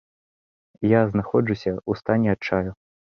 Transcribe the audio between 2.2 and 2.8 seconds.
адчаю.